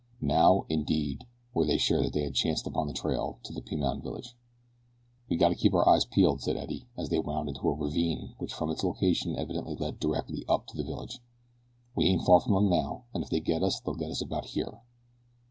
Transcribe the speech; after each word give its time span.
Now, 0.23 0.65
indeed, 0.67 1.25
were 1.53 1.63
they 1.67 1.77
sure 1.77 2.01
that 2.01 2.13
they 2.13 2.23
had 2.23 2.33
chanced 2.33 2.65
upon 2.65 2.87
the 2.87 2.93
trail 2.95 3.37
to 3.43 3.53
the 3.53 3.61
Piman 3.61 4.01
village. 4.01 4.33
"We 5.29 5.37
gotta 5.37 5.53
keep 5.53 5.75
our 5.75 5.87
eyes 5.87 6.05
peeled," 6.05 6.41
said 6.41 6.57
Eddie, 6.57 6.87
as 6.97 7.09
they 7.09 7.19
wound 7.19 7.49
into 7.49 7.69
a 7.69 7.75
ravine 7.75 8.33
which 8.39 8.51
from 8.51 8.71
its 8.71 8.83
location 8.83 9.35
evidently 9.37 9.75
led 9.75 9.99
directly 9.99 10.43
up 10.49 10.65
to 10.69 10.73
the 10.75 10.83
village. 10.83 11.19
"We 11.93 12.05
ain't 12.07 12.25
far 12.25 12.39
from 12.39 12.55
'em 12.57 12.67
now, 12.71 13.03
an' 13.13 13.21
if 13.21 13.29
they 13.29 13.41
get 13.41 13.61
us 13.61 13.79
they'll 13.79 13.93
get 13.93 14.09
us 14.09 14.23
about 14.23 14.45
here." 14.45 14.79